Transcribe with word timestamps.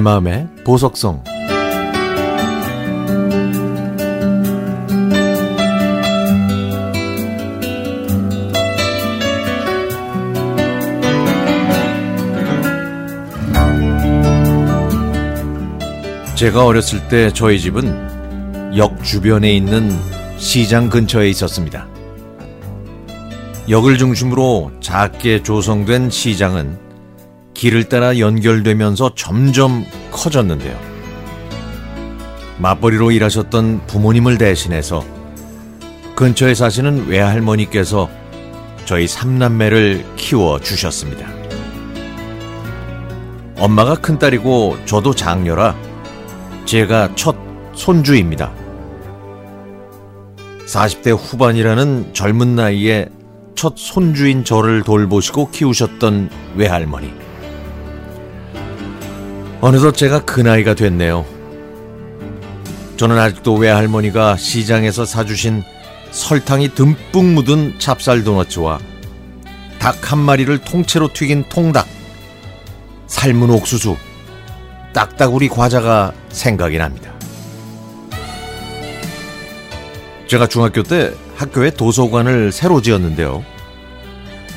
내 0.00 0.02
마음의 0.02 0.48
보석성 0.64 1.22
제가 16.34 16.64
어렸을 16.64 17.06
때 17.08 17.30
저희 17.34 17.60
집은 17.60 18.78
역 18.78 19.04
주변에 19.04 19.52
있는 19.52 19.90
시장 20.38 20.88
근처에 20.88 21.28
있었습니다. 21.28 21.86
역을 23.68 23.98
중심으로 23.98 24.72
작게 24.80 25.42
조성된 25.42 26.08
시장은 26.08 26.89
길을 27.60 27.90
따라 27.90 28.18
연결되면서 28.18 29.12
점점 29.14 29.84
커졌는데요. 30.12 30.80
맞벌이로 32.56 33.10
일하셨던 33.10 33.86
부모님을 33.86 34.38
대신해서 34.38 35.04
근처에 36.16 36.54
사시는 36.54 37.08
외할머니께서 37.08 38.08
저희 38.86 39.06
삼남매를 39.06 40.06
키워 40.16 40.58
주셨습니다. 40.58 41.28
엄마가 43.58 43.96
큰딸이고 43.96 44.78
저도 44.86 45.14
장녀라 45.14 45.76
제가 46.64 47.14
첫 47.14 47.36
손주입니다. 47.74 48.54
40대 50.66 51.14
후반이라는 51.14 52.14
젊은 52.14 52.56
나이에 52.56 53.10
첫 53.54 53.74
손주인 53.76 54.44
저를 54.44 54.82
돌보시고 54.82 55.50
키우셨던 55.50 56.30
외할머니. 56.56 57.29
어느덧 59.60 59.92
제가 59.92 60.24
그 60.24 60.40
나이가 60.40 60.74
됐네요. 60.74 61.26
저는 62.96 63.18
아직도 63.18 63.54
외할머니가 63.54 64.36
시장에서 64.36 65.04
사주신 65.04 65.62
설탕이 66.10 66.74
듬뿍 66.74 67.24
묻은 67.24 67.78
찹쌀 67.78 68.24
도너츠와 68.24 68.78
닭 69.78 70.10
한 70.10 70.18
마리를 70.18 70.58
통째로 70.58 71.12
튀긴 71.12 71.44
통닭, 71.48 71.86
삶은 73.06 73.48
옥수수, 73.50 73.96
딱따구리 74.92 75.48
과자가 75.48 76.12
생각이 76.30 76.78
납니다. 76.78 77.12
제가 80.26 80.48
중학교 80.48 80.82
때 80.82 81.12
학교에 81.36 81.70
도서관을 81.70 82.50
새로 82.50 82.82
지었는데요. 82.82 83.44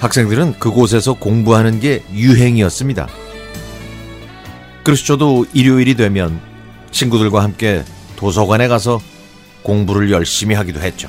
학생들은 0.00 0.58
그곳에서 0.58 1.12
공부하는 1.14 1.80
게 1.80 2.02
유행이었습니다. 2.14 3.08
그래서 4.82 5.04
저도 5.04 5.46
일요일이 5.52 5.94
되면 5.94 6.40
친구들과 6.90 7.42
함께 7.42 7.84
도서관에 8.16 8.68
가서 8.68 9.00
공부를 9.62 10.10
열심히 10.10 10.54
하기도 10.54 10.80
했죠. 10.80 11.08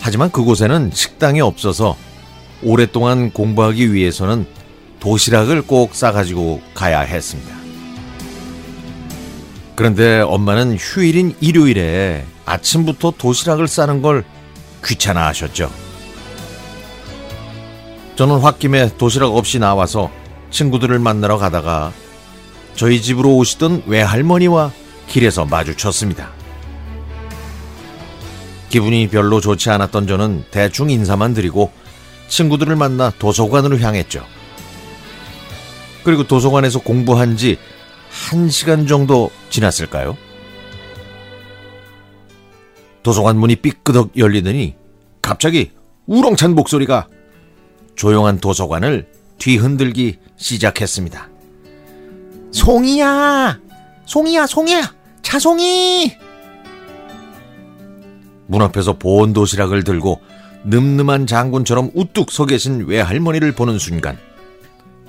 하지만 0.00 0.30
그곳에는 0.30 0.90
식당이 0.92 1.40
없어서 1.40 1.96
오랫동안 2.62 3.30
공부하기 3.30 3.92
위해서는 3.92 4.46
도시락을 5.00 5.62
꼭 5.62 5.94
싸가지고 5.94 6.60
가야 6.74 7.00
했습니다. 7.00 7.56
그런데 9.76 10.20
엄마는 10.20 10.76
휴일인 10.76 11.36
일요일에 11.40 12.24
아침부터 12.44 13.12
도시락을 13.16 13.68
싸는 13.68 14.02
걸 14.02 14.24
귀찮아 14.84 15.26
하셨죠. 15.28 15.70
저는 18.16 18.40
홧김에 18.40 18.96
도시락 18.98 19.36
없이 19.36 19.60
나와서 19.60 20.10
친구들을 20.50 20.98
만나러 20.98 21.38
가다가 21.38 21.92
저희 22.78 23.02
집으로 23.02 23.34
오시던 23.34 23.82
외할머니와 23.86 24.70
길에서 25.08 25.44
마주쳤습니다. 25.44 26.30
기분이 28.68 29.08
별로 29.08 29.40
좋지 29.40 29.68
않았던 29.68 30.06
저는 30.06 30.44
대충 30.52 30.88
인사만 30.88 31.34
드리고 31.34 31.72
친구들을 32.28 32.76
만나 32.76 33.10
도서관으로 33.18 33.80
향했죠. 33.80 34.24
그리고 36.04 36.24
도서관에서 36.28 36.78
공부한 36.78 37.36
지 37.36 37.58
1시간 38.30 38.86
정도 38.86 39.32
지났을까요? 39.50 40.16
도서관 43.02 43.38
문이 43.38 43.56
삐끄덕 43.56 44.16
열리더니 44.16 44.76
갑자기 45.20 45.72
우렁찬 46.06 46.54
목소리가 46.54 47.08
조용한 47.96 48.38
도서관을 48.38 49.08
뒤흔들기 49.38 50.18
시작했습니다. 50.36 51.37
송이야! 52.52 53.58
송이야, 54.06 54.46
송이야! 54.46 54.94
차송이! 55.22 56.12
문 58.46 58.62
앞에서 58.62 58.98
보온 58.98 59.32
도시락을 59.32 59.84
들고 59.84 60.20
늠름한 60.64 61.26
장군처럼 61.26 61.90
우뚝 61.94 62.30
서 62.30 62.46
계신 62.46 62.86
외할머니를 62.86 63.52
보는 63.52 63.78
순간 63.78 64.18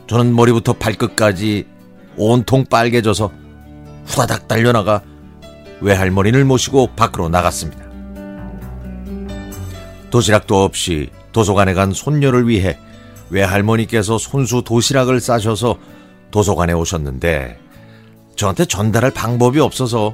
저는 0.08 0.36
머리부터 0.36 0.74
발끝까지 0.74 1.66
온통 2.18 2.66
빨개져서 2.70 3.32
후다닥 4.06 4.48
달려나가 4.48 5.02
외할머니를 5.82 6.44
모시고 6.44 6.96
밖으로 6.96 7.30
나갔습니다. 7.30 7.86
도시락도 10.10 10.64
없이 10.64 11.10
도서관에 11.32 11.74
간 11.74 11.94
손녀를 11.94 12.48
위해 12.48 12.78
외할머니께서 13.30 14.18
손수 14.18 14.64
도시락을 14.66 15.20
싸셔서 15.22 15.78
도서관에 16.32 16.74
오셨는데 16.74 17.60
저한테 18.36 18.66
전달할 18.66 19.12
방법이 19.12 19.60
없어서 19.60 20.14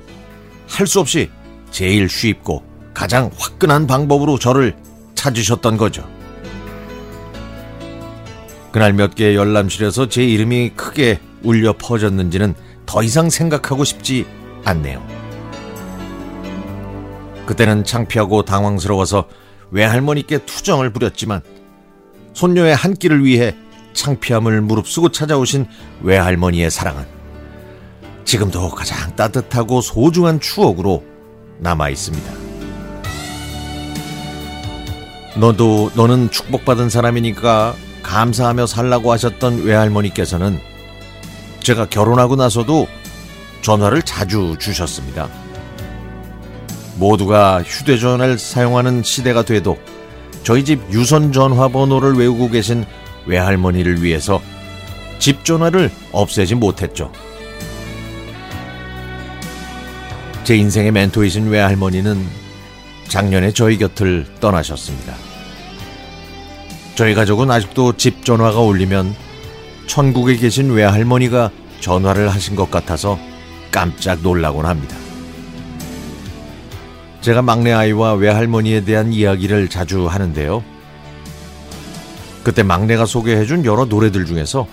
할 0.67 0.87
수 0.87 0.99
없이 0.99 1.29
제일 1.71 2.09
쉽고 2.09 2.63
가장 2.93 3.29
화끈한 3.37 3.87
방법으로 3.87 4.39
저를 4.39 4.75
찾으셨던 5.15 5.77
거죠. 5.77 6.07
그날 8.71 8.93
몇 8.93 9.15
개의 9.15 9.35
열람실에서 9.35 10.09
제 10.09 10.23
이름이 10.23 10.71
크게 10.75 11.19
울려 11.43 11.73
퍼졌는지는 11.77 12.55
더 12.85 13.03
이상 13.03 13.29
생각하고 13.29 13.83
싶지 13.83 14.25
않네요. 14.65 15.05
그때는 17.45 17.83
창피하고 17.83 18.43
당황스러워서 18.43 19.27
외할머니께 19.71 20.39
투정을 20.45 20.91
부렸지만 20.91 21.41
손녀의 22.33 22.75
한 22.75 22.93
끼를 22.93 23.23
위해 23.23 23.55
창피함을 23.95 24.61
무릅쓰고 24.61 25.09
찾아오신 25.09 25.65
외할머니의 26.01 26.69
사랑은 26.69 27.05
지금도 28.25 28.69
가장 28.69 29.15
따뜻하고 29.15 29.81
소중한 29.81 30.39
추억으로 30.39 31.03
남아 31.59 31.89
있습니다. 31.89 32.31
너도 35.37 35.91
너는 35.95 36.31
축복받은 36.31 36.89
사람이니까 36.89 37.75
감사하며 38.03 38.67
살라고 38.67 39.11
하셨던 39.11 39.63
외할머니께서는 39.63 40.59
제가 41.61 41.87
결혼하고 41.87 42.35
나서도 42.35 42.87
전화를 43.61 44.03
자주 44.03 44.55
주셨습니다. 44.59 45.27
모두가 46.97 47.63
휴대전화를 47.63 48.37
사용하는 48.37 49.03
시대가 49.03 49.43
돼도 49.43 49.77
저희 50.43 50.63
집 50.63 50.79
유선 50.91 51.31
전화 51.31 51.67
번호를 51.67 52.13
외우고 52.13 52.49
계신 52.49 52.85
외할머니를 53.25 54.03
위해서 54.03 54.41
집 55.19 55.43
전화를 55.45 55.91
없애지 56.11 56.55
못했죠. 56.55 57.11
제 60.43 60.55
인생의 60.55 60.91
멘토이신 60.91 61.47
외할머니는 61.49 62.23
작년에 63.07 63.51
저희 63.51 63.77
곁을 63.77 64.25
떠나셨습니다. 64.39 65.15
저희 66.95 67.13
가족은 67.13 67.49
아직도 67.49 67.97
집 67.97 68.23
전화가 68.23 68.59
울리면 68.59 69.15
천국에 69.87 70.35
계신 70.35 70.71
외할머니가 70.71 71.51
전화를 71.79 72.29
하신 72.29 72.55
것 72.55 72.69
같아서 72.71 73.19
깜짝 73.71 74.21
놀라곤 74.21 74.65
합니다. 74.65 74.95
제가 77.21 77.41
막내 77.41 77.73
아이와 77.73 78.13
외할머니에 78.13 78.85
대한 78.85 79.11
이야기를 79.11 79.67
자주 79.67 80.07
하는데요. 80.07 80.63
그때 82.45 82.61
막내가 82.61 83.07
소개해준 83.07 83.65
여러 83.65 83.85
노래들 83.85 84.27
중에서 84.27 84.67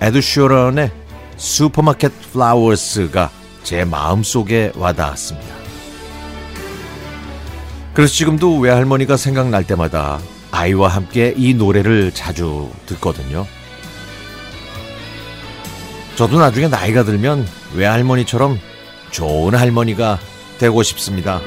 에드 0.00 0.20
시런의 0.20 0.90
Supermarket 1.36 2.10
Flowers가 2.32 3.30
제 3.62 3.84
마음속에 3.84 4.72
와닿았습니다. 4.74 5.54
그래서 7.94 8.12
지금도 8.12 8.58
외할머니가 8.58 9.16
생각날 9.16 9.64
때마다 9.64 10.18
아이와 10.50 10.88
함께 10.88 11.32
이 11.36 11.54
노래를 11.54 12.10
자주 12.10 12.68
듣거든요. 12.86 13.46
저도 16.16 16.40
나중에 16.40 16.66
나이가 16.66 17.04
들면 17.04 17.46
외할머니처럼 17.76 18.58
좋은 19.12 19.54
할머니가 19.54 20.18
되고 20.58 20.82
싶습니다. 20.82 21.40